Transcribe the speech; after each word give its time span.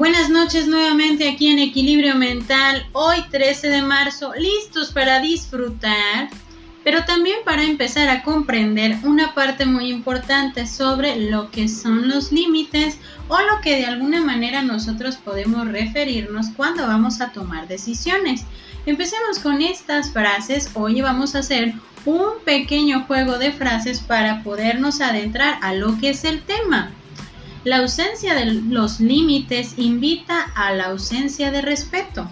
Buenas 0.00 0.30
noches 0.30 0.66
nuevamente 0.66 1.28
aquí 1.28 1.48
en 1.48 1.58
Equilibrio 1.58 2.14
Mental, 2.14 2.86
hoy 2.92 3.18
13 3.30 3.68
de 3.68 3.82
marzo, 3.82 4.32
listos 4.34 4.92
para 4.92 5.20
disfrutar, 5.20 6.30
pero 6.82 7.04
también 7.04 7.36
para 7.44 7.64
empezar 7.64 8.08
a 8.08 8.22
comprender 8.22 8.96
una 9.04 9.34
parte 9.34 9.66
muy 9.66 9.90
importante 9.90 10.66
sobre 10.66 11.16
lo 11.28 11.50
que 11.50 11.68
son 11.68 12.08
los 12.08 12.32
límites 12.32 12.96
o 13.28 13.38
lo 13.42 13.60
que 13.62 13.76
de 13.76 13.84
alguna 13.84 14.22
manera 14.22 14.62
nosotros 14.62 15.18
podemos 15.18 15.68
referirnos 15.68 16.46
cuando 16.56 16.86
vamos 16.86 17.20
a 17.20 17.32
tomar 17.32 17.68
decisiones. 17.68 18.46
Empecemos 18.86 19.38
con 19.38 19.60
estas 19.60 20.12
frases, 20.14 20.70
hoy 20.72 21.02
vamos 21.02 21.34
a 21.34 21.40
hacer 21.40 21.74
un 22.06 22.42
pequeño 22.46 23.02
juego 23.02 23.36
de 23.36 23.52
frases 23.52 24.00
para 24.00 24.42
podernos 24.42 25.02
adentrar 25.02 25.58
a 25.60 25.74
lo 25.74 25.98
que 25.98 26.08
es 26.08 26.24
el 26.24 26.40
tema. 26.40 26.90
La 27.62 27.78
ausencia 27.78 28.34
de 28.34 28.46
los 28.46 29.00
límites 29.00 29.74
invita 29.76 30.50
a 30.54 30.72
la 30.72 30.86
ausencia 30.86 31.50
de 31.50 31.60
respeto. 31.60 32.26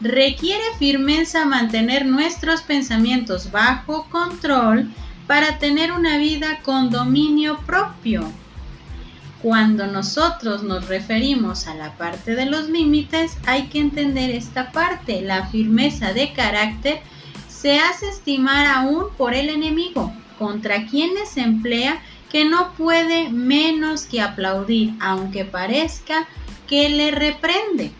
Requiere 0.00 0.62
firmeza 0.78 1.46
mantener 1.46 2.04
nuestros 2.04 2.60
pensamientos 2.60 3.50
bajo 3.50 4.06
control 4.10 4.90
para 5.26 5.58
tener 5.58 5.92
una 5.92 6.18
vida 6.18 6.60
con 6.62 6.90
dominio 6.90 7.58
propio. 7.66 8.30
Cuando 9.40 9.86
nosotros 9.86 10.62
nos 10.62 10.88
referimos 10.88 11.66
a 11.66 11.74
la 11.74 11.96
parte 11.96 12.34
de 12.34 12.44
los 12.44 12.68
límites, 12.68 13.38
hay 13.46 13.68
que 13.68 13.78
entender 13.78 14.30
esta 14.30 14.72
parte. 14.72 15.22
La 15.22 15.46
firmeza 15.46 16.12
de 16.12 16.34
carácter 16.34 17.00
se 17.48 17.78
hace 17.78 18.08
estimar 18.08 18.66
aún 18.66 19.06
por 19.16 19.34
el 19.34 19.48
enemigo, 19.48 20.12
contra 20.38 20.86
quienes 20.86 21.30
se 21.30 21.40
emplea 21.40 22.02
que 22.30 22.44
no 22.44 22.72
puede 22.74 23.30
menos 23.30 24.02
que 24.02 24.20
aplaudir, 24.20 24.94
aunque 25.00 25.44
parezca 25.44 26.28
que 26.66 26.88
le 26.88 27.10
reprende. 27.10 27.90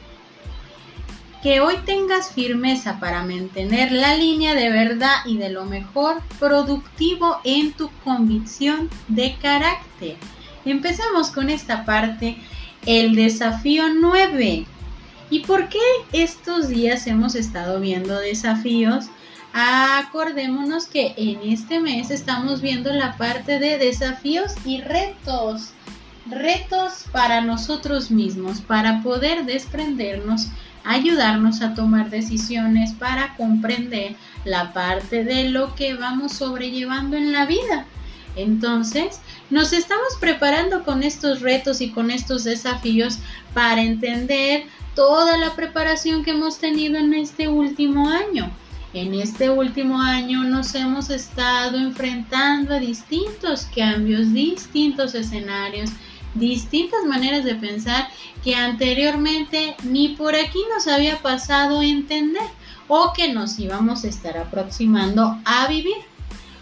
Que 1.42 1.60
hoy 1.60 1.76
tengas 1.86 2.32
firmeza 2.32 2.98
para 2.98 3.22
mantener 3.22 3.92
la 3.92 4.16
línea 4.16 4.54
de 4.54 4.70
verdad 4.70 5.14
y 5.24 5.38
de 5.38 5.50
lo 5.50 5.64
mejor 5.64 6.20
productivo 6.38 7.38
en 7.44 7.72
tu 7.72 7.90
convicción 8.04 8.90
de 9.06 9.36
carácter. 9.40 10.16
Empezamos 10.64 11.30
con 11.30 11.48
esta 11.48 11.84
parte, 11.84 12.36
el 12.84 13.14
desafío 13.14 13.84
9. 13.94 14.66
¿Y 15.30 15.40
por 15.40 15.68
qué 15.68 15.78
estos 16.12 16.68
días 16.68 17.06
hemos 17.06 17.34
estado 17.34 17.80
viendo 17.80 18.18
desafíos? 18.18 19.06
Acordémonos 19.60 20.86
que 20.86 21.14
en 21.16 21.40
este 21.42 21.80
mes 21.80 22.12
estamos 22.12 22.60
viendo 22.60 22.92
la 22.92 23.16
parte 23.16 23.58
de 23.58 23.76
desafíos 23.76 24.52
y 24.64 24.80
retos. 24.82 25.70
Retos 26.30 27.06
para 27.10 27.40
nosotros 27.40 28.12
mismos, 28.12 28.60
para 28.60 29.02
poder 29.02 29.46
desprendernos, 29.46 30.46
ayudarnos 30.84 31.60
a 31.60 31.74
tomar 31.74 32.08
decisiones, 32.08 32.92
para 32.92 33.34
comprender 33.34 34.14
la 34.44 34.72
parte 34.72 35.24
de 35.24 35.48
lo 35.48 35.74
que 35.74 35.94
vamos 35.94 36.34
sobrellevando 36.34 37.16
en 37.16 37.32
la 37.32 37.44
vida. 37.44 37.84
Entonces, 38.36 39.20
nos 39.50 39.72
estamos 39.72 40.14
preparando 40.20 40.84
con 40.84 41.02
estos 41.02 41.40
retos 41.40 41.80
y 41.80 41.90
con 41.90 42.12
estos 42.12 42.44
desafíos 42.44 43.18
para 43.54 43.82
entender 43.82 44.66
toda 44.94 45.36
la 45.36 45.56
preparación 45.56 46.22
que 46.22 46.30
hemos 46.30 46.58
tenido 46.58 46.96
en 46.96 47.12
este 47.12 47.48
último 47.48 48.08
año. 48.08 48.52
En 48.94 49.12
este 49.12 49.50
último 49.50 50.00
año 50.00 50.44
nos 50.44 50.74
hemos 50.74 51.10
estado 51.10 51.76
enfrentando 51.76 52.74
a 52.74 52.78
distintos 52.78 53.68
cambios, 53.74 54.32
distintos 54.32 55.14
escenarios, 55.14 55.90
distintas 56.34 57.04
maneras 57.04 57.44
de 57.44 57.54
pensar 57.54 58.08
que 58.42 58.54
anteriormente 58.54 59.76
ni 59.82 60.10
por 60.10 60.34
aquí 60.34 60.58
nos 60.74 60.86
había 60.86 61.18
pasado 61.18 61.80
a 61.80 61.84
entender 61.84 62.48
o 62.86 63.12
que 63.12 63.30
nos 63.32 63.58
íbamos 63.58 64.04
a 64.04 64.08
estar 64.08 64.38
aproximando 64.38 65.38
a 65.44 65.68
vivir. 65.68 65.96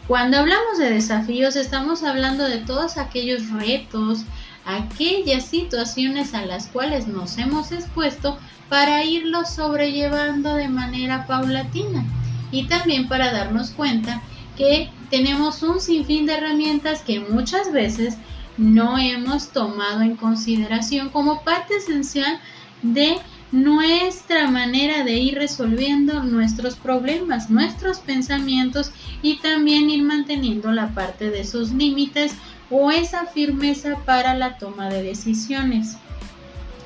Cuando 0.09 0.39
hablamos 0.39 0.79
de 0.79 0.91
desafíos 0.91 1.55
estamos 1.55 2.03
hablando 2.03 2.45
de 2.45 2.59
todos 2.59 2.97
aquellos 2.97 3.51
retos, 3.51 4.25
aquellas 4.67 5.45
situaciones 5.45 6.35
a 6.35 6.45
las 6.45 6.67
cuales 6.67 7.07
nos 7.07 7.39
hemos 7.39 7.73
expuesto 7.73 8.39
para 8.69 9.05
irlo 9.05 9.45
sobrellevando 9.47 10.55
de 10.57 10.69
manera 10.69 11.27
paulatina. 11.27 12.05
Y 12.51 12.65
también 12.65 13.09
para 13.09 13.33
darnos 13.33 13.71
cuenta 13.71 14.23
que 14.57 14.91
tenemos 15.11 15.63
un 15.63 15.81
sinfín 15.81 16.27
de 16.27 16.35
herramientas 16.35 17.03
que 17.03 17.21
muchas 17.21 17.73
veces 17.73 18.17
no 18.57 18.99
hemos 18.99 19.49
tomado 19.49 20.03
en 20.03 20.17
consideración 20.17 21.11
como 21.11 21.43
parte 21.43 21.77
esencial 21.77 22.41
de 22.83 23.19
nuestra 23.53 24.51
manera 24.51 25.05
de 25.05 25.15
ir 25.19 25.37
resolviendo 25.37 26.23
nuestros 26.25 26.75
problemas, 26.75 27.49
nuestros 27.51 27.99
pensamientos 28.01 28.91
y 29.23 29.37
también 29.37 29.89
ir 29.89 30.03
manteniendo 30.03 30.73
la 30.73 30.89
parte 30.89 31.31
de 31.31 31.41
esos 31.41 31.73
límites 31.73 32.35
o 32.71 32.91
esa 32.91 33.27
firmeza 33.27 33.97
para 34.05 34.35
la 34.35 34.59
toma 34.59 34.89
de 34.89 35.03
decisiones. 35.03 35.97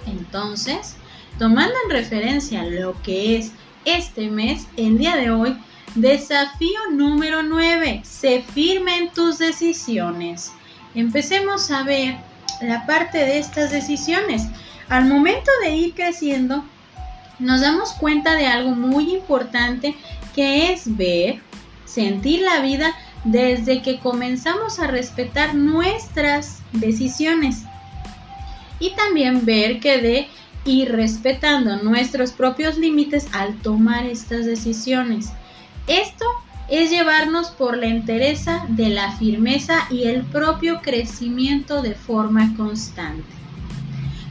Entonces, 0.06 0.96
tomando 1.38 1.74
en 1.84 1.90
referencia 1.90 2.64
lo 2.64 3.00
que 3.02 3.36
es 3.36 3.52
este 3.84 4.30
mes, 4.30 4.66
el 4.76 4.98
día 4.98 5.16
de 5.16 5.30
hoy, 5.30 5.56
desafío 5.94 6.78
número 6.92 7.42
9, 7.42 8.02
se 8.04 8.42
firmen 8.42 9.10
tus 9.12 9.38
decisiones. 9.38 10.52
Empecemos 10.94 11.70
a 11.70 11.82
ver 11.82 12.16
la 12.60 12.84
parte 12.86 13.18
de 13.18 13.38
estas 13.38 13.70
decisiones. 13.70 14.46
Al 14.88 15.06
momento 15.06 15.50
de 15.62 15.70
ir 15.76 15.94
creciendo, 15.94 16.64
nos 17.38 17.60
damos 17.60 17.92
cuenta 17.92 18.34
de 18.34 18.46
algo 18.46 18.72
muy 18.72 19.14
importante 19.14 19.96
que 20.34 20.72
es 20.72 20.96
ver, 20.96 21.40
sentir 21.86 22.42
la 22.42 22.60
vida 22.60 22.94
desde 23.24 23.82
que 23.82 23.98
comenzamos 23.98 24.78
a 24.78 24.86
respetar 24.86 25.54
nuestras 25.54 26.62
decisiones. 26.72 27.64
Y 28.78 28.94
también 28.94 29.44
ver 29.44 29.80
que 29.80 29.98
de 29.98 30.28
ir 30.64 30.92
respetando 30.92 31.82
nuestros 31.82 32.32
propios 32.32 32.78
límites 32.78 33.26
al 33.32 33.54
tomar 33.56 34.06
estas 34.06 34.46
decisiones. 34.46 35.30
Esto 35.86 36.24
es 36.68 36.90
llevarnos 36.90 37.50
por 37.50 37.76
la 37.76 37.86
entereza 37.86 38.64
de 38.68 38.90
la 38.90 39.12
firmeza 39.12 39.86
y 39.90 40.04
el 40.04 40.22
propio 40.22 40.80
crecimiento 40.80 41.82
de 41.82 41.94
forma 41.94 42.54
constante. 42.56 43.24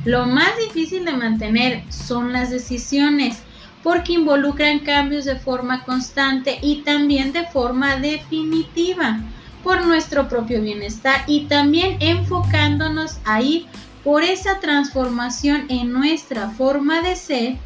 Lo 0.06 0.26
más 0.26 0.52
difícil 0.58 1.04
de 1.04 1.12
mantener 1.12 1.84
son 1.92 2.32
las 2.32 2.50
decisiones 2.50 3.40
porque 3.84 4.14
involucran 4.14 4.80
cambios 4.80 5.26
de 5.26 5.38
forma 5.38 5.84
constante 5.84 6.60
y 6.62 6.82
también 6.82 7.32
de 7.32 7.46
forma 7.46 7.96
definitiva 7.98 9.20
por 9.64 9.86
nuestro 9.86 10.28
propio 10.28 10.62
bienestar 10.62 11.24
y 11.28 11.46
también 11.46 11.98
enfocándonos 12.00 13.20
a 13.26 13.42
ir 13.42 13.66
por 14.04 14.24
esa 14.24 14.60
transformación 14.60 15.66
en 15.70 15.92
nuestra 15.92 16.50
forma 16.50 17.02
de 17.02 17.16
ser 17.16 17.58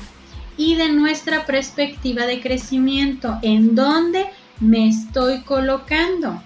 y 0.58 0.76
de 0.76 0.90
nuestra 0.90 1.46
perspectiva 1.46 2.26
de 2.26 2.42
crecimiento, 2.42 3.40
en 3.42 3.76
dónde 3.76 4.28
me 4.60 4.88
estoy 4.88 5.42
colocando. 5.42 6.42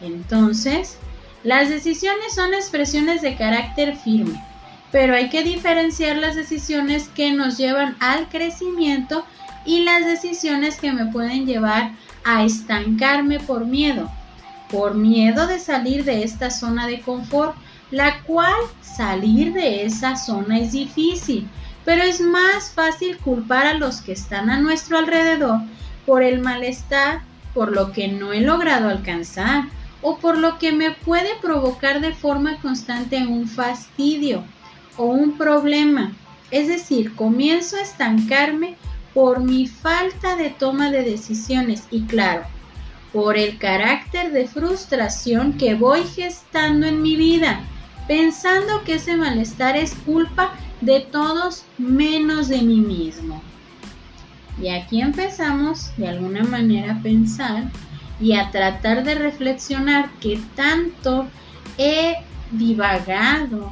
Entonces, 0.00 0.98
las 1.44 1.68
decisiones 1.68 2.34
son 2.34 2.54
expresiones 2.54 3.22
de 3.22 3.36
carácter 3.36 3.96
firme, 3.96 4.42
pero 4.96 5.14
hay 5.14 5.28
que 5.28 5.42
diferenciar 5.42 6.16
las 6.16 6.36
decisiones 6.36 7.10
que 7.10 7.30
nos 7.30 7.58
llevan 7.58 7.98
al 8.00 8.30
crecimiento 8.30 9.26
y 9.66 9.82
las 9.82 10.06
decisiones 10.06 10.76
que 10.76 10.90
me 10.90 11.04
pueden 11.12 11.44
llevar 11.44 11.90
a 12.24 12.44
estancarme 12.44 13.38
por 13.38 13.66
miedo, 13.66 14.10
por 14.70 14.94
miedo 14.94 15.46
de 15.48 15.58
salir 15.58 16.04
de 16.04 16.22
esta 16.22 16.50
zona 16.50 16.86
de 16.86 17.02
confort 17.02 17.54
la 17.90 18.22
cual 18.22 18.54
salir 18.80 19.52
de 19.52 19.84
esa 19.84 20.16
zona 20.16 20.60
es 20.60 20.72
difícil, 20.72 21.46
pero 21.84 22.02
es 22.02 22.22
más 22.22 22.70
fácil 22.70 23.18
culpar 23.18 23.66
a 23.66 23.74
los 23.74 24.00
que 24.00 24.12
están 24.12 24.48
a 24.48 24.60
nuestro 24.60 24.96
alrededor 24.96 25.60
por 26.06 26.22
el 26.22 26.40
malestar, 26.40 27.20
por 27.52 27.70
lo 27.70 27.92
que 27.92 28.08
no 28.08 28.32
he 28.32 28.40
logrado 28.40 28.88
alcanzar 28.88 29.64
o 30.00 30.16
por 30.16 30.38
lo 30.38 30.56
que 30.56 30.72
me 30.72 30.92
puede 30.92 31.34
provocar 31.42 32.00
de 32.00 32.14
forma 32.14 32.56
constante 32.62 33.26
un 33.26 33.46
fastidio 33.46 34.42
o 34.96 35.06
un 35.06 35.36
problema. 35.36 36.12
Es 36.50 36.68
decir, 36.68 37.14
comienzo 37.14 37.76
a 37.76 37.82
estancarme 37.82 38.76
por 39.14 39.40
mi 39.40 39.66
falta 39.66 40.36
de 40.36 40.50
toma 40.50 40.90
de 40.90 41.02
decisiones 41.02 41.84
y 41.90 42.02
claro, 42.02 42.44
por 43.12 43.36
el 43.36 43.58
carácter 43.58 44.32
de 44.32 44.46
frustración 44.46 45.54
que 45.54 45.74
voy 45.74 46.04
gestando 46.04 46.86
en 46.86 47.02
mi 47.02 47.16
vida 47.16 47.64
pensando 48.06 48.84
que 48.84 48.94
ese 48.94 49.16
malestar 49.16 49.76
es 49.76 49.94
culpa 49.94 50.52
de 50.80 51.00
todos 51.00 51.64
menos 51.78 52.48
de 52.48 52.62
mí 52.62 52.80
mismo. 52.80 53.42
Y 54.60 54.68
aquí 54.68 55.00
empezamos 55.00 55.90
de 55.96 56.08
alguna 56.08 56.44
manera 56.44 56.94
a 56.94 57.02
pensar 57.02 57.64
y 58.20 58.32
a 58.32 58.50
tratar 58.50 59.04
de 59.04 59.14
reflexionar 59.14 60.10
que 60.20 60.40
tanto 60.54 61.26
he 61.76 62.16
divagado, 62.52 63.70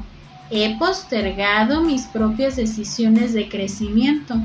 He 0.56 0.78
postergado 0.78 1.82
mis 1.82 2.02
propias 2.02 2.54
decisiones 2.54 3.32
de 3.32 3.48
crecimiento. 3.48 4.36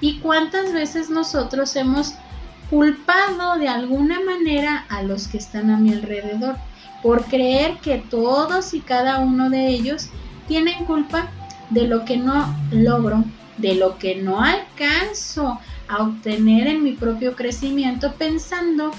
¿Y 0.00 0.20
cuántas 0.20 0.72
veces 0.72 1.10
nosotros 1.10 1.76
hemos 1.76 2.14
culpado 2.70 3.58
de 3.58 3.68
alguna 3.68 4.20
manera 4.20 4.86
a 4.88 5.02
los 5.02 5.28
que 5.28 5.36
están 5.36 5.68
a 5.68 5.76
mi 5.76 5.92
alrededor 5.92 6.56
por 7.02 7.26
creer 7.26 7.76
que 7.82 7.98
todos 7.98 8.72
y 8.72 8.80
cada 8.80 9.18
uno 9.18 9.50
de 9.50 9.68
ellos 9.68 10.08
tienen 10.48 10.86
culpa 10.86 11.28
de 11.68 11.88
lo 11.88 12.06
que 12.06 12.16
no 12.16 12.56
logro, 12.70 13.22
de 13.58 13.74
lo 13.74 13.98
que 13.98 14.16
no 14.16 14.40
alcanzo 14.40 15.60
a 15.88 16.04
obtener 16.04 16.68
en 16.68 16.82
mi 16.82 16.92
propio 16.92 17.36
crecimiento 17.36 18.14
pensando 18.14 18.92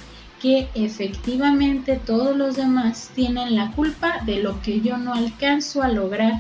que 0.46 0.70
efectivamente 0.76 2.00
todos 2.06 2.38
los 2.38 2.56
demás 2.56 3.10
tienen 3.16 3.56
la 3.56 3.72
culpa 3.72 4.20
de 4.28 4.44
lo 4.44 4.62
que 4.62 4.80
yo 4.80 4.96
no 4.96 5.16
alcanzo 5.16 5.82
a 5.82 5.88
lograr 5.88 6.34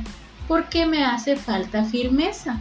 porque 0.47 0.85
me 0.85 1.03
hace 1.03 1.35
falta 1.35 1.83
firmeza. 1.85 2.59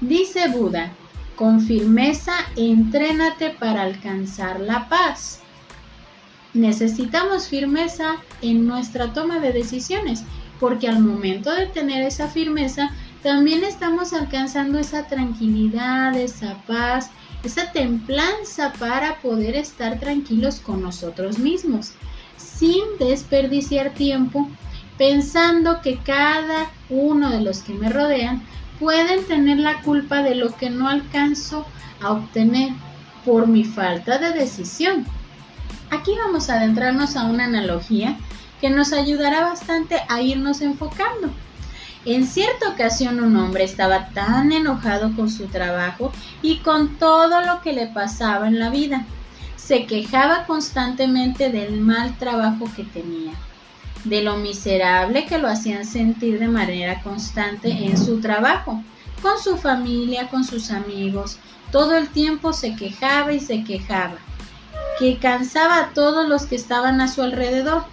Dice 0.00 0.48
Buda, 0.48 0.92
con 1.34 1.60
firmeza 1.60 2.32
entrénate 2.56 3.50
para 3.50 3.82
alcanzar 3.82 4.60
la 4.60 4.88
paz. 4.88 5.40
Necesitamos 6.54 7.48
firmeza 7.48 8.14
en 8.40 8.66
nuestra 8.66 9.12
toma 9.12 9.40
de 9.40 9.52
decisiones 9.52 10.24
porque 10.58 10.88
al 10.88 11.00
momento 11.00 11.54
de 11.54 11.66
tener 11.66 12.02
esa 12.02 12.28
firmeza 12.28 12.92
también 13.22 13.62
estamos 13.62 14.14
alcanzando 14.14 14.78
esa 14.78 15.06
tranquilidad, 15.06 16.16
esa 16.16 16.62
paz, 16.66 17.10
esa 17.46 17.72
templanza 17.72 18.72
para 18.78 19.16
poder 19.20 19.56
estar 19.56 19.98
tranquilos 19.98 20.60
con 20.60 20.82
nosotros 20.82 21.38
mismos, 21.38 21.92
sin 22.36 22.82
desperdiciar 22.98 23.90
tiempo 23.94 24.48
pensando 24.98 25.80
que 25.82 25.98
cada 25.98 26.70
uno 26.88 27.30
de 27.30 27.40
los 27.40 27.60
que 27.60 27.74
me 27.74 27.88
rodean 27.88 28.42
pueden 28.78 29.24
tener 29.24 29.58
la 29.58 29.82
culpa 29.82 30.22
de 30.22 30.34
lo 30.34 30.54
que 30.56 30.70
no 30.70 30.88
alcanzo 30.88 31.66
a 32.00 32.12
obtener 32.12 32.72
por 33.24 33.46
mi 33.46 33.64
falta 33.64 34.18
de 34.18 34.32
decisión. 34.32 35.06
Aquí 35.90 36.12
vamos 36.24 36.50
a 36.50 36.56
adentrarnos 36.56 37.16
a 37.16 37.24
una 37.24 37.44
analogía 37.44 38.16
que 38.60 38.70
nos 38.70 38.92
ayudará 38.92 39.42
bastante 39.42 39.96
a 40.08 40.20
irnos 40.20 40.60
enfocando. 40.60 41.30
En 42.06 42.24
cierta 42.24 42.68
ocasión 42.68 43.18
un 43.18 43.36
hombre 43.36 43.64
estaba 43.64 44.10
tan 44.10 44.52
enojado 44.52 45.10
con 45.16 45.28
su 45.28 45.46
trabajo 45.46 46.12
y 46.40 46.58
con 46.58 46.98
todo 46.98 47.40
lo 47.40 47.60
que 47.62 47.72
le 47.72 47.88
pasaba 47.88 48.46
en 48.46 48.60
la 48.60 48.70
vida. 48.70 49.04
Se 49.56 49.86
quejaba 49.86 50.46
constantemente 50.46 51.50
del 51.50 51.80
mal 51.80 52.16
trabajo 52.16 52.70
que 52.76 52.84
tenía, 52.84 53.32
de 54.04 54.22
lo 54.22 54.36
miserable 54.36 55.26
que 55.26 55.38
lo 55.38 55.48
hacían 55.48 55.84
sentir 55.84 56.38
de 56.38 56.46
manera 56.46 57.02
constante 57.02 57.70
en 57.70 57.98
su 57.98 58.20
trabajo, 58.20 58.80
con 59.20 59.40
su 59.42 59.56
familia, 59.56 60.28
con 60.28 60.44
sus 60.44 60.70
amigos. 60.70 61.38
Todo 61.72 61.96
el 61.96 62.08
tiempo 62.08 62.52
se 62.52 62.76
quejaba 62.76 63.32
y 63.32 63.40
se 63.40 63.64
quejaba, 63.64 64.18
que 65.00 65.18
cansaba 65.18 65.80
a 65.80 65.88
todos 65.88 66.28
los 66.28 66.46
que 66.46 66.54
estaban 66.54 67.00
a 67.00 67.08
su 67.08 67.22
alrededor 67.22 67.84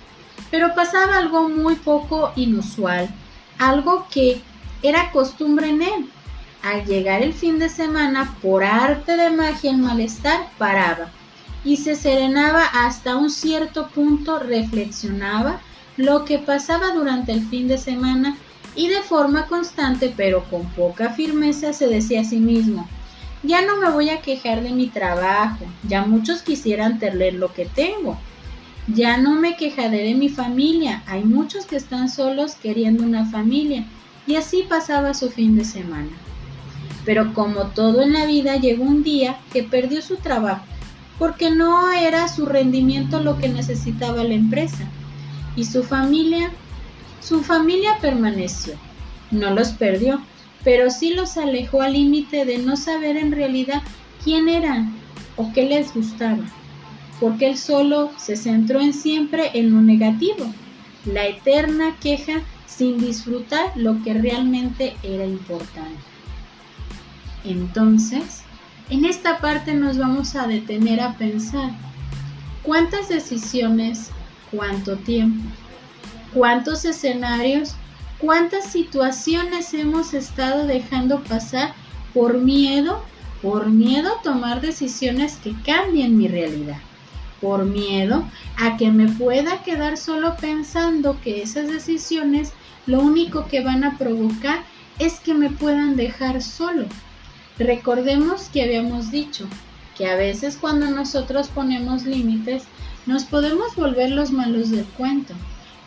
pero 0.53 0.75
pasaba 0.75 1.17
algo 1.17 1.49
muy 1.49 1.73
poco 1.73 2.31
inusual, 2.35 3.09
algo 3.57 4.07
que 4.11 4.41
era 4.81 5.11
costumbre 5.11 5.69
en 5.69 5.81
él. 5.81 6.09
Al 6.61 6.85
llegar 6.85 7.21
el 7.21 7.33
fin 7.33 7.59
de 7.59 7.69
semana, 7.69 8.35
por 8.41 8.63
arte 8.63 9.17
de 9.17 9.29
magia 9.29 9.71
el 9.71 9.77
malestar 9.77 10.49
paraba 10.57 11.11
y 11.65 11.77
se 11.77 11.95
serenaba 11.95 12.63
hasta 12.65 13.15
un 13.15 13.29
cierto 13.29 13.87
punto, 13.89 14.39
reflexionaba 14.39 15.61
lo 15.97 16.25
que 16.25 16.39
pasaba 16.39 16.91
durante 16.91 17.31
el 17.31 17.47
fin 17.47 17.67
de 17.67 17.77
semana 17.77 18.37
y 18.75 18.89
de 18.89 19.01
forma 19.01 19.47
constante 19.47 20.13
pero 20.15 20.43
con 20.45 20.65
poca 20.71 21.11
firmeza 21.11 21.73
se 21.73 21.87
decía 21.87 22.21
a 22.21 22.25
sí 22.25 22.37
mismo, 22.37 22.87
ya 23.43 23.61
no 23.65 23.77
me 23.77 23.89
voy 23.91 24.09
a 24.09 24.21
quejar 24.21 24.63
de 24.63 24.71
mi 24.71 24.87
trabajo, 24.87 25.65
ya 25.83 26.05
muchos 26.05 26.41
quisieran 26.41 26.99
tener 26.99 27.35
lo 27.35 27.53
que 27.53 27.65
tengo, 27.65 28.17
ya 28.87 29.17
no 29.17 29.35
me 29.35 29.55
quejaré 29.55 30.03
de 30.03 30.15
mi 30.15 30.29
familia. 30.29 31.03
Hay 31.07 31.23
muchos 31.23 31.65
que 31.65 31.77
están 31.77 32.09
solos 32.09 32.55
queriendo 32.55 33.03
una 33.03 33.25
familia. 33.25 33.85
Y 34.27 34.35
así 34.35 34.63
pasaba 34.67 35.13
su 35.13 35.29
fin 35.29 35.55
de 35.55 35.65
semana. 35.65 36.09
Pero 37.05 37.33
como 37.33 37.67
todo 37.67 38.01
en 38.01 38.13
la 38.13 38.25
vida, 38.25 38.57
llegó 38.57 38.83
un 38.83 39.03
día 39.03 39.39
que 39.51 39.63
perdió 39.63 40.01
su 40.01 40.15
trabajo, 40.17 40.63
porque 41.19 41.51
no 41.51 41.91
era 41.91 42.29
su 42.29 42.45
rendimiento 42.45 43.19
lo 43.19 43.37
que 43.37 43.49
necesitaba 43.49 44.23
la 44.23 44.33
empresa. 44.33 44.89
Y 45.55 45.65
su 45.65 45.83
familia, 45.83 46.51
su 47.21 47.41
familia 47.41 47.97
permaneció. 48.01 48.75
No 49.31 49.49
los 49.51 49.69
perdió, 49.69 50.21
pero 50.63 50.89
sí 50.89 51.13
los 51.13 51.37
alejó 51.37 51.81
al 51.81 51.93
límite 51.93 52.45
de 52.45 52.57
no 52.57 52.77
saber 52.77 53.17
en 53.17 53.31
realidad 53.31 53.81
quién 54.23 54.47
eran 54.47 54.93
o 55.35 55.51
qué 55.51 55.63
les 55.63 55.93
gustaba 55.93 56.43
porque 57.19 57.49
él 57.49 57.57
solo 57.57 58.11
se 58.17 58.35
centró 58.35 58.81
en 58.81 58.93
siempre 58.93 59.51
en 59.53 59.71
lo 59.73 59.81
negativo, 59.81 60.51
la 61.05 61.27
eterna 61.27 61.95
queja 61.99 62.41
sin 62.65 62.99
disfrutar 62.99 63.71
lo 63.75 64.01
que 64.03 64.13
realmente 64.13 64.95
era 65.03 65.25
importante. 65.25 66.01
Entonces, 67.43 68.41
en 68.89 69.05
esta 69.05 69.39
parte 69.39 69.73
nos 69.73 69.97
vamos 69.97 70.35
a 70.35 70.47
detener 70.47 71.01
a 71.01 71.13
pensar 71.17 71.71
cuántas 72.63 73.09
decisiones, 73.09 74.09
cuánto 74.51 74.97
tiempo, 74.97 75.43
cuántos 76.33 76.85
escenarios, 76.85 77.75
cuántas 78.17 78.71
situaciones 78.71 79.73
hemos 79.73 80.13
estado 80.13 80.65
dejando 80.65 81.23
pasar 81.23 81.73
por 82.13 82.37
miedo, 82.37 83.03
por 83.41 83.69
miedo 83.69 84.15
a 84.15 84.21
tomar 84.21 84.61
decisiones 84.61 85.35
que 85.37 85.53
cambien 85.63 86.17
mi 86.17 86.27
realidad 86.27 86.79
por 87.43 87.65
miedo 87.65 88.23
a 88.57 88.77
que 88.77 88.89
me 88.89 89.09
pueda 89.09 89.61
quedar 89.63 89.97
solo 89.97 90.37
pensando 90.37 91.19
que 91.21 91.43
esas 91.43 91.67
decisiones 91.67 92.53
lo 92.87 93.01
único 93.01 93.47
que 93.47 93.61
van 93.61 93.83
a 93.83 93.97
provocar 93.97 94.63
es 94.97 95.19
que 95.19 95.33
me 95.33 95.49
puedan 95.49 95.97
dejar 95.97 96.41
solo. 96.41 96.85
Recordemos 97.59 98.49
que 98.51 98.63
habíamos 98.63 99.11
dicho 99.11 99.45
que 99.97 100.07
a 100.07 100.15
veces 100.15 100.57
cuando 100.59 100.89
nosotros 100.89 101.49
ponemos 101.49 102.05
límites 102.05 102.63
nos 103.05 103.25
podemos 103.25 103.75
volver 103.75 104.11
los 104.11 104.31
malos 104.31 104.71
del 104.71 104.85
cuento. 104.85 105.33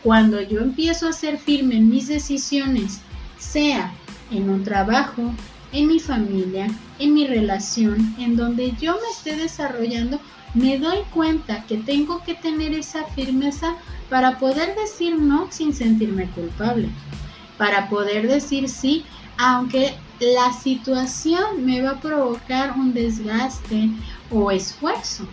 Cuando 0.02 0.42
yo 0.42 0.61
empiezo 0.61 1.09
a 1.09 1.14
ser 1.14 1.38
firme 1.38 1.76
en 1.76 1.88
mis 1.88 2.07
decisiones, 2.07 3.00
sea 3.38 3.95
en 4.31 4.50
un 4.50 4.62
trabajo, 4.62 5.33
en 5.73 5.88
mi 5.88 6.00
familia, 6.00 6.68
en 6.99 7.14
mi 7.14 7.26
relación, 7.26 8.14
en 8.18 8.37
donde 8.37 8.73
yo 8.80 8.94
me 8.94 9.11
esté 9.11 9.37
desarrollando, 9.37 10.20
me 10.54 10.78
doy 10.78 10.99
cuenta 11.12 11.64
que 11.66 11.76
tengo 11.76 12.23
que 12.25 12.35
tener 12.35 12.73
esa 12.73 13.04
firmeza 13.08 13.76
para 14.08 14.38
poder 14.38 14.75
decir 14.76 15.18
no 15.18 15.50
sin 15.50 15.75
sentirme 15.75 16.30
culpable, 16.30 16.88
para 17.58 17.88
poder 17.88 18.28
decir 18.28 18.68
sí, 18.68 19.04
aunque 19.37 19.94
la 20.20 20.52
situación 20.52 21.64
me 21.64 21.82
va 21.82 21.90
a 21.90 22.00
provocar 22.00 22.73
un 22.73 22.94
desgaste 22.94 23.90
o 24.30 24.50
esfuerzo. 24.50 25.26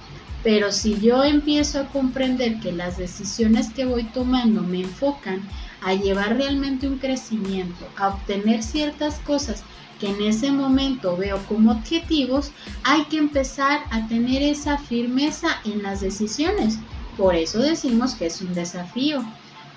Pero 0.44 0.74
si 0.74 1.00
yo 1.00 1.24
empiezo 1.24 1.80
a 1.80 1.88
comprender 1.88 2.60
que 2.60 2.74
las 2.74 2.98
decisiones 2.98 3.72
que 3.72 3.86
voy 3.86 4.04
tomando 4.04 4.62
me 4.62 4.82
enfocan 4.82 5.42
a 5.84 5.94
llevar 5.94 6.38
realmente 6.38 6.88
un 6.88 6.98
crecimiento, 6.98 7.88
a 7.98 8.10
obtener 8.10 8.64
ciertas 8.64 9.20
cosas 9.20 9.64
que 10.00 10.08
en 10.10 10.22
ese 10.22 10.52
momento 10.52 11.16
veo 11.18 11.40
como 11.48 11.72
objetivos, 11.72 12.52
hay 12.84 13.06
que 13.06 13.18
empezar 13.18 13.82
a 13.92 14.08
tener 14.08 14.42
esa 14.42 14.78
firmeza 14.78 15.48
en 15.66 15.84
las 15.84 16.02
decisiones. 16.02 16.78
Por 17.18 17.36
eso 17.36 17.60
decimos 17.60 18.16
que 18.16 18.26
es 18.26 18.42
un 18.42 18.54
desafío, 18.54 19.24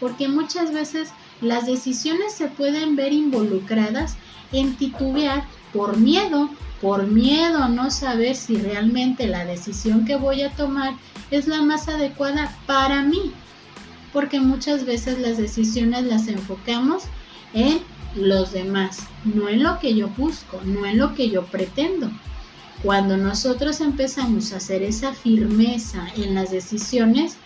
porque 0.01 0.29
muchas 0.29 0.73
veces 0.73 1.11
las 1.41 1.67
decisiones 1.67 2.33
se 2.33 2.49
pueden 2.49 2.97
ver 2.97 3.13
involucradas 3.13 4.17
en 4.53 4.77
titubear 4.77 5.45
por 5.73 5.97
miedo, 5.97 6.51
por 6.81 7.07
miedo 7.07 7.63
a 7.63 7.69
no 7.69 7.91
saber 7.91 8.37
si 8.37 8.57
realmente 8.57 9.27
la 9.27 9.45
decisión 9.45 10.05
que 10.05 10.17
voy 10.17 10.43
a 10.43 10.51
tomar 10.53 10.95
es 11.31 11.47
la 11.47 11.63
más 11.63 11.89
adecuada 11.89 12.57
para 12.67 13.03
mí, 13.03 13.33
porque 14.17 14.41
muchas 14.41 14.87
veces 14.87 15.19
las 15.19 15.37
decisiones 15.37 16.07
las 16.07 16.27
enfocamos 16.29 17.03
en 17.53 17.81
los 18.15 18.51
demás, 18.51 19.01
no 19.27 19.51
en 19.51 19.63
lo 19.63 19.79
que 19.79 19.95
yo 19.95 20.09
busco, 20.09 20.59
no 20.65 20.87
en 20.87 20.97
lo 20.97 21.15
que 21.15 21.29
yo 21.29 21.45
pretendo. 21.45 22.11
Cuando 22.83 23.19
nosotros 23.19 23.83
empezamos 23.83 24.55
a 24.55 24.57
hacer 24.57 24.83
esa 24.83 25.13
firmeza 25.13 26.09
en 26.17 26.35
las 26.35 26.51
decisiones, 26.51 27.37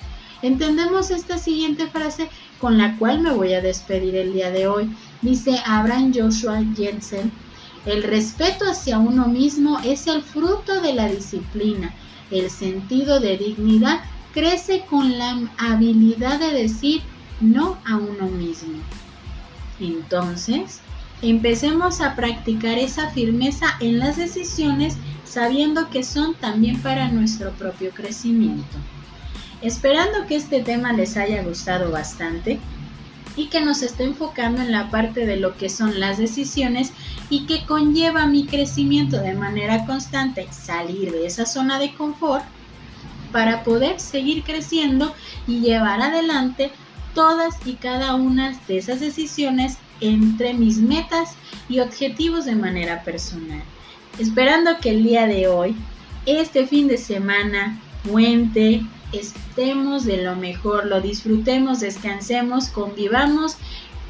entendemos 0.42 1.10
esta 1.10 1.38
siguiente 1.38 1.88
frase 1.88 2.28
con 2.60 2.78
la 2.78 2.96
cual 2.98 3.20
me 3.20 3.32
voy 3.32 3.54
a 3.54 3.60
despedir 3.60 4.14
el 4.14 4.32
día 4.32 4.52
de 4.52 4.68
hoy. 4.68 4.94
Dice 5.22 5.60
Abraham 5.66 6.12
Joshua 6.14 6.62
Jensen, 6.76 7.32
el 7.84 8.04
respeto 8.04 8.64
hacia 8.70 9.00
uno 9.00 9.26
mismo 9.26 9.80
es 9.80 10.06
el 10.06 10.22
fruto 10.22 10.80
de 10.80 10.94
la 10.94 11.08
disciplina. 11.08 11.92
El 12.30 12.48
sentido 12.48 13.18
de 13.18 13.38
dignidad 13.38 14.02
crece 14.32 14.84
con 14.88 15.18
la 15.18 15.38
habilidad 15.58 16.38
de 16.38 16.52
decir 16.52 17.02
no 17.40 17.78
a 17.84 17.96
uno 17.96 18.26
mismo. 18.26 18.78
Entonces, 19.80 20.80
empecemos 21.22 22.00
a 22.00 22.14
practicar 22.14 22.78
esa 22.78 23.10
firmeza 23.10 23.66
en 23.80 23.99
las 23.99 24.16
decisiones 24.16 24.96
sabiendo 25.25 25.90
que 25.90 26.02
son 26.02 26.34
también 26.34 26.80
para 26.82 27.08
nuestro 27.08 27.50
propio 27.52 27.90
crecimiento. 27.90 28.76
Esperando 29.62 30.26
que 30.26 30.37
este 30.37 30.62
tema 30.62 30.92
les 30.92 31.16
haya 31.16 31.42
gustado 31.42 31.90
bastante 31.90 32.58
y 33.37 33.46
que 33.46 33.60
nos 33.60 33.82
esté 33.82 34.04
enfocando 34.04 34.60
en 34.60 34.72
la 34.72 34.90
parte 34.90 35.26
de 35.26 35.37
lo 35.37 35.56
que 35.56 35.68
son 35.68 36.00
las 36.00 36.18
decisiones 36.18 36.92
y 37.28 37.46
que 37.46 37.64
conlleva 37.64 38.26
mi 38.26 38.46
crecimiento 38.46 39.20
de 39.20 39.34
manera 39.34 39.87
constante, 39.87 40.49
salir 40.50 41.12
de 41.12 41.26
esa 41.26 41.46
zona 41.46 41.78
de 41.78 41.94
confort 41.94 42.44
para 43.32 43.64
poder 43.64 44.00
seguir 44.00 44.42
creciendo 44.42 45.14
y 45.46 45.60
llevar 45.60 46.00
adelante 46.00 46.70
todas 47.14 47.56
y 47.64 47.75
cada 47.75 48.14
una 48.14 48.58
de 48.68 48.78
esas 48.78 49.00
decisiones 49.00 49.78
entre 50.00 50.54
mis 50.54 50.78
metas 50.78 51.34
y 51.68 51.80
objetivos 51.80 52.44
de 52.44 52.56
manera 52.56 53.02
personal. 53.02 53.62
Esperando 54.18 54.78
que 54.80 54.90
el 54.90 55.04
día 55.04 55.26
de 55.26 55.49
hoy, 55.49 55.76
este 56.26 56.66
fin 56.66 56.88
de 56.88 56.99
semana, 56.99 57.80
puente, 58.08 58.82
estemos 59.12 60.04
de 60.04 60.22
lo 60.22 60.37
mejor, 60.37 60.87
lo 60.87 61.00
disfrutemos, 61.00 61.80
descansemos, 61.80 62.68
convivamos 62.68 63.56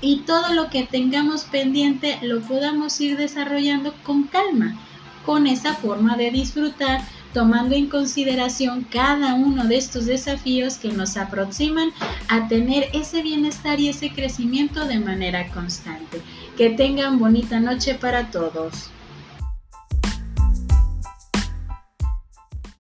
y 0.00 0.18
todo 0.20 0.54
lo 0.54 0.70
que 0.70 0.84
tengamos 0.84 1.44
pendiente 1.44 2.18
lo 2.22 2.40
podamos 2.40 3.00
ir 3.00 3.16
desarrollando 3.16 3.94
con 4.04 4.24
calma, 4.24 4.78
con 5.26 5.46
esa 5.46 5.74
forma 5.74 6.16
de 6.16 6.30
disfrutar, 6.30 7.02
tomando 7.32 7.74
en 7.74 7.88
consideración 7.88 8.84
cada 8.90 9.34
uno 9.34 9.66
de 9.66 9.76
estos 9.76 10.06
desafíos 10.06 10.76
que 10.76 10.92
nos 10.92 11.16
aproximan 11.16 11.90
a 12.28 12.48
tener 12.48 12.88
ese 12.92 13.22
bienestar 13.22 13.80
y 13.80 13.88
ese 13.88 14.10
crecimiento 14.10 14.86
de 14.86 14.98
manera 14.98 15.48
constante. 15.48 16.20
Que 16.56 16.70
tengan 16.70 17.18
bonita 17.18 17.60
noche 17.60 17.94
para 17.94 18.30
todos. 18.30 18.90